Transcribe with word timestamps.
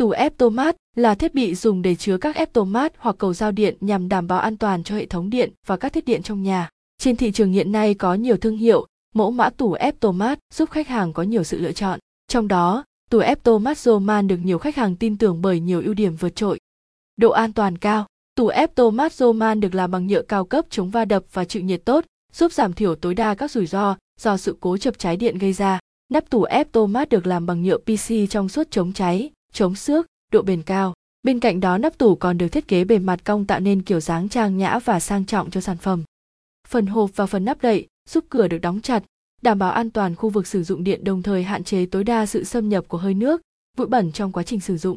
Tủ 0.00 0.10
ép 0.10 0.32
mát 0.52 0.76
là 0.96 1.14
thiết 1.14 1.34
bị 1.34 1.54
dùng 1.54 1.82
để 1.82 1.94
chứa 1.94 2.16
các 2.16 2.36
ép 2.36 2.56
mát 2.56 2.92
hoặc 2.98 3.16
cầu 3.18 3.34
giao 3.34 3.52
điện 3.52 3.76
nhằm 3.80 4.08
đảm 4.08 4.26
bảo 4.26 4.38
an 4.38 4.56
toàn 4.56 4.84
cho 4.84 4.94
hệ 4.94 5.06
thống 5.06 5.30
điện 5.30 5.52
và 5.66 5.76
các 5.76 5.92
thiết 5.92 6.04
điện 6.04 6.22
trong 6.22 6.42
nhà. 6.42 6.68
Trên 6.98 7.16
thị 7.16 7.32
trường 7.32 7.52
hiện 7.52 7.72
nay 7.72 7.94
có 7.94 8.14
nhiều 8.14 8.36
thương 8.36 8.56
hiệu, 8.56 8.86
mẫu 9.14 9.30
mã 9.30 9.50
tủ 9.50 9.72
ép 9.72 9.94
mát 10.14 10.38
giúp 10.54 10.70
khách 10.70 10.88
hàng 10.88 11.12
có 11.12 11.22
nhiều 11.22 11.44
sự 11.44 11.58
lựa 11.58 11.72
chọn. 11.72 11.98
Trong 12.28 12.48
đó, 12.48 12.84
tủ 13.10 13.18
ép 13.18 13.38
mát 13.60 13.78
Roman 13.78 14.28
được 14.28 14.36
nhiều 14.42 14.58
khách 14.58 14.76
hàng 14.76 14.96
tin 14.96 15.18
tưởng 15.18 15.42
bởi 15.42 15.60
nhiều 15.60 15.82
ưu 15.84 15.94
điểm 15.94 16.16
vượt 16.16 16.36
trội. 16.36 16.58
Độ 17.16 17.30
an 17.30 17.52
toàn 17.52 17.78
cao. 17.78 18.06
Tủ 18.34 18.46
ép 18.46 18.70
mát 18.92 19.12
Roman 19.12 19.60
được 19.60 19.74
làm 19.74 19.90
bằng 19.90 20.06
nhựa 20.06 20.22
cao 20.22 20.44
cấp 20.44 20.64
chống 20.70 20.90
va 20.90 21.04
đập 21.04 21.24
và 21.32 21.44
chịu 21.44 21.62
nhiệt 21.62 21.84
tốt, 21.84 22.04
giúp 22.32 22.52
giảm 22.52 22.72
thiểu 22.72 22.94
tối 22.94 23.14
đa 23.14 23.34
các 23.34 23.50
rủi 23.50 23.66
ro 23.66 23.96
do 24.20 24.36
sự 24.36 24.56
cố 24.60 24.76
chập 24.76 24.98
cháy 24.98 25.16
điện 25.16 25.38
gây 25.38 25.52
ra. 25.52 25.78
Nắp 26.12 26.30
tủ 26.30 26.42
ép 26.42 26.68
mát 26.88 27.08
được 27.08 27.26
làm 27.26 27.46
bằng 27.46 27.62
nhựa 27.62 27.78
PC 27.78 28.30
trong 28.30 28.48
suốt 28.48 28.70
chống 28.70 28.92
cháy, 28.92 29.30
chống 29.52 29.74
xước, 29.74 30.06
độ 30.32 30.42
bền 30.42 30.62
cao. 30.62 30.94
Bên 31.22 31.40
cạnh 31.40 31.60
đó 31.60 31.78
nắp 31.78 31.98
tủ 31.98 32.14
còn 32.14 32.38
được 32.38 32.48
thiết 32.48 32.68
kế 32.68 32.84
bề 32.84 32.98
mặt 32.98 33.24
cong 33.24 33.46
tạo 33.46 33.60
nên 33.60 33.82
kiểu 33.82 34.00
dáng 34.00 34.28
trang 34.28 34.58
nhã 34.58 34.78
và 34.78 35.00
sang 35.00 35.26
trọng 35.26 35.50
cho 35.50 35.60
sản 35.60 35.76
phẩm. 35.76 36.04
Phần 36.68 36.86
hộp 36.86 37.10
và 37.16 37.26
phần 37.26 37.44
nắp 37.44 37.62
đậy 37.62 37.86
giúp 38.08 38.24
cửa 38.28 38.48
được 38.48 38.58
đóng 38.58 38.80
chặt, 38.80 39.04
đảm 39.42 39.58
bảo 39.58 39.72
an 39.72 39.90
toàn 39.90 40.14
khu 40.14 40.30
vực 40.30 40.46
sử 40.46 40.62
dụng 40.62 40.84
điện 40.84 41.04
đồng 41.04 41.22
thời 41.22 41.42
hạn 41.42 41.64
chế 41.64 41.86
tối 41.86 42.04
đa 42.04 42.26
sự 42.26 42.44
xâm 42.44 42.68
nhập 42.68 42.84
của 42.88 42.98
hơi 42.98 43.14
nước, 43.14 43.40
bụi 43.76 43.86
bẩn 43.86 44.12
trong 44.12 44.32
quá 44.32 44.42
trình 44.42 44.60
sử 44.60 44.76
dụng. 44.76 44.96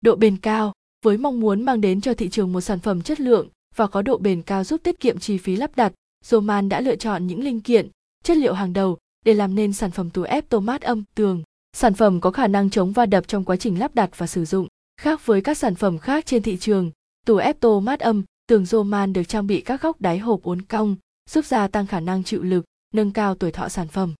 Độ 0.00 0.16
bền 0.16 0.36
cao, 0.36 0.72
với 1.04 1.18
mong 1.18 1.40
muốn 1.40 1.62
mang 1.62 1.80
đến 1.80 2.00
cho 2.00 2.14
thị 2.14 2.28
trường 2.28 2.52
một 2.52 2.60
sản 2.60 2.80
phẩm 2.80 3.02
chất 3.02 3.20
lượng 3.20 3.48
và 3.76 3.86
có 3.86 4.02
độ 4.02 4.18
bền 4.18 4.42
cao 4.42 4.64
giúp 4.64 4.80
tiết 4.82 5.00
kiệm 5.00 5.18
chi 5.18 5.38
phí 5.38 5.56
lắp 5.56 5.76
đặt, 5.76 5.92
Roman 6.24 6.68
đã 6.68 6.80
lựa 6.80 6.96
chọn 6.96 7.26
những 7.26 7.44
linh 7.44 7.60
kiện, 7.60 7.88
chất 8.24 8.36
liệu 8.36 8.52
hàng 8.52 8.72
đầu 8.72 8.98
để 9.24 9.34
làm 9.34 9.54
nên 9.54 9.72
sản 9.72 9.90
phẩm 9.90 10.10
tủ 10.10 10.22
ép 10.22 10.48
tomat 10.48 10.82
âm 10.82 11.04
tường. 11.14 11.42
Sản 11.78 11.94
phẩm 11.94 12.20
có 12.20 12.30
khả 12.30 12.46
năng 12.46 12.70
chống 12.70 12.92
va 12.92 13.06
đập 13.06 13.28
trong 13.28 13.44
quá 13.44 13.56
trình 13.56 13.78
lắp 13.78 13.94
đặt 13.94 14.10
và 14.18 14.26
sử 14.26 14.44
dụng. 14.44 14.66
Khác 15.00 15.26
với 15.26 15.40
các 15.40 15.58
sản 15.58 15.74
phẩm 15.74 15.98
khác 15.98 16.26
trên 16.26 16.42
thị 16.42 16.56
trường, 16.56 16.90
tủ 17.26 17.36
ép 17.36 17.60
tomat 17.60 18.00
âm 18.00 18.22
tường 18.48 18.66
Roman 18.66 19.12
được 19.12 19.22
trang 19.28 19.46
bị 19.46 19.60
các 19.60 19.82
góc 19.82 20.00
đáy 20.00 20.18
hộp 20.18 20.42
uốn 20.42 20.62
cong, 20.62 20.96
giúp 21.30 21.44
gia 21.44 21.68
tăng 21.68 21.86
khả 21.86 22.00
năng 22.00 22.24
chịu 22.24 22.42
lực, 22.42 22.64
nâng 22.94 23.10
cao 23.10 23.34
tuổi 23.34 23.52
thọ 23.52 23.68
sản 23.68 23.88
phẩm. 23.88 24.14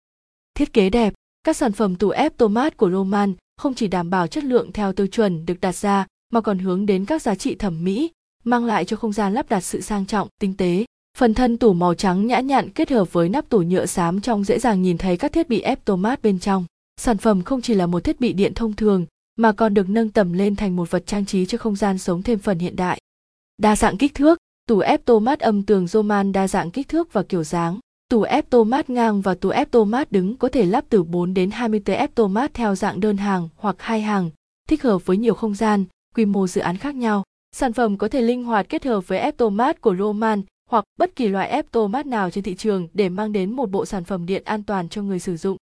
Thiết 0.54 0.72
kế 0.72 0.90
đẹp, 0.90 1.14
các 1.44 1.56
sản 1.56 1.72
phẩm 1.72 1.96
tủ 1.96 2.10
ép 2.10 2.36
tomat 2.36 2.76
của 2.76 2.90
Roman 2.90 3.34
không 3.56 3.74
chỉ 3.74 3.88
đảm 3.88 4.10
bảo 4.10 4.26
chất 4.26 4.44
lượng 4.44 4.72
theo 4.72 4.92
tiêu 4.92 5.06
chuẩn 5.06 5.46
được 5.46 5.60
đặt 5.60 5.76
ra 5.76 6.06
mà 6.32 6.40
còn 6.40 6.58
hướng 6.58 6.86
đến 6.86 7.04
các 7.04 7.22
giá 7.22 7.34
trị 7.34 7.54
thẩm 7.54 7.84
mỹ, 7.84 8.10
mang 8.44 8.64
lại 8.64 8.84
cho 8.84 8.96
không 8.96 9.12
gian 9.12 9.34
lắp 9.34 9.48
đặt 9.48 9.60
sự 9.60 9.80
sang 9.80 10.06
trọng, 10.06 10.28
tinh 10.40 10.56
tế. 10.56 10.84
Phần 11.18 11.34
thân 11.34 11.58
tủ 11.58 11.72
màu 11.72 11.94
trắng 11.94 12.26
nhã 12.26 12.40
nhặn 12.40 12.70
kết 12.70 12.90
hợp 12.90 13.12
với 13.12 13.28
nắp 13.28 13.48
tủ 13.48 13.62
nhựa 13.62 13.86
xám 13.86 14.20
trong 14.20 14.44
dễ 14.44 14.58
dàng 14.58 14.82
nhìn 14.82 14.98
thấy 14.98 15.16
các 15.16 15.32
thiết 15.32 15.48
bị 15.48 15.60
ép 15.60 15.84
tomat 15.84 16.22
bên 16.22 16.38
trong. 16.38 16.64
Sản 17.00 17.18
phẩm 17.18 17.42
không 17.42 17.62
chỉ 17.62 17.74
là 17.74 17.86
một 17.86 18.04
thiết 18.04 18.20
bị 18.20 18.32
điện 18.32 18.54
thông 18.54 18.72
thường 18.72 19.06
mà 19.38 19.52
còn 19.52 19.74
được 19.74 19.88
nâng 19.88 20.10
tầm 20.10 20.32
lên 20.32 20.56
thành 20.56 20.76
một 20.76 20.90
vật 20.90 21.06
trang 21.06 21.26
trí 21.26 21.46
cho 21.46 21.58
không 21.58 21.76
gian 21.76 21.98
sống 21.98 22.22
thêm 22.22 22.38
phần 22.38 22.58
hiện 22.58 22.76
đại. 22.76 23.00
Đa 23.58 23.76
dạng 23.76 23.96
kích 23.96 24.14
thước, 24.14 24.38
tủ 24.68 24.78
ép 24.78 25.04
tô 25.04 25.18
mát 25.18 25.40
âm 25.40 25.62
tường 25.62 25.86
Roman 25.86 26.32
đa 26.32 26.48
dạng 26.48 26.70
kích 26.70 26.88
thước 26.88 27.12
và 27.12 27.22
kiểu 27.22 27.44
dáng. 27.44 27.78
Tủ 28.08 28.22
ép 28.22 28.50
tô 28.50 28.64
mát 28.64 28.90
ngang 28.90 29.20
và 29.20 29.34
tủ 29.34 29.48
ép 29.48 29.70
tô 29.70 29.84
mát 29.84 30.12
đứng 30.12 30.36
có 30.36 30.48
thể 30.48 30.64
lắp 30.64 30.84
từ 30.88 31.02
4 31.02 31.34
đến 31.34 31.50
20 31.50 31.82
tê 31.84 31.94
ép 31.94 32.14
tô 32.14 32.28
mát 32.28 32.54
theo 32.54 32.74
dạng 32.74 33.00
đơn 33.00 33.16
hàng 33.16 33.48
hoặc 33.56 33.76
hai 33.78 34.00
hàng, 34.00 34.30
thích 34.68 34.82
hợp 34.82 35.06
với 35.06 35.16
nhiều 35.16 35.34
không 35.34 35.54
gian, 35.54 35.84
quy 36.14 36.24
mô 36.24 36.46
dự 36.46 36.60
án 36.60 36.76
khác 36.76 36.94
nhau. 36.94 37.22
Sản 37.56 37.72
phẩm 37.72 37.96
có 37.96 38.08
thể 38.08 38.22
linh 38.22 38.44
hoạt 38.44 38.68
kết 38.68 38.84
hợp 38.84 39.08
với 39.08 39.18
ép 39.18 39.36
tô 39.36 39.50
mát 39.50 39.80
của 39.80 39.96
Roman 39.96 40.42
hoặc 40.70 40.84
bất 40.98 41.16
kỳ 41.16 41.28
loại 41.28 41.48
ép 41.48 41.70
tô 41.70 41.86
mát 41.86 42.06
nào 42.06 42.30
trên 42.30 42.44
thị 42.44 42.54
trường 42.54 42.88
để 42.94 43.08
mang 43.08 43.32
đến 43.32 43.52
một 43.52 43.70
bộ 43.70 43.86
sản 43.86 44.04
phẩm 44.04 44.26
điện 44.26 44.42
an 44.44 44.62
toàn 44.62 44.88
cho 44.88 45.02
người 45.02 45.18
sử 45.18 45.36
dụng. 45.36 45.56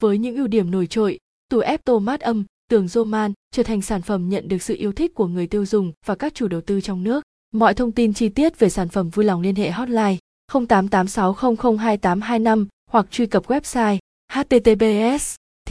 Với 0.00 0.18
những 0.18 0.36
ưu 0.36 0.46
điểm 0.46 0.70
nổi 0.70 0.86
trội, 0.86 1.18
tủ 1.48 1.58
ép 1.58 1.84
tô 1.84 1.98
mát 1.98 2.20
âm 2.20 2.44
tường 2.70 2.88
Roman 2.88 3.32
trở 3.50 3.62
thành 3.62 3.82
sản 3.82 4.02
phẩm 4.02 4.28
nhận 4.28 4.48
được 4.48 4.62
sự 4.62 4.76
yêu 4.78 4.92
thích 4.92 5.14
của 5.14 5.26
người 5.26 5.46
tiêu 5.46 5.66
dùng 5.66 5.92
và 6.06 6.14
các 6.14 6.34
chủ 6.34 6.48
đầu 6.48 6.60
tư 6.60 6.80
trong 6.80 7.04
nước. 7.04 7.24
Mọi 7.54 7.74
thông 7.74 7.92
tin 7.92 8.12
chi 8.12 8.28
tiết 8.28 8.58
về 8.58 8.68
sản 8.68 8.88
phẩm 8.88 9.10
vui 9.10 9.24
lòng 9.24 9.40
liên 9.40 9.54
hệ 9.54 9.70
hotline 9.70 10.16
0886002825 10.52 12.66
hoặc 12.90 13.06
truy 13.10 13.26
cập 13.26 13.46
website 13.46 13.98
https 14.32 15.39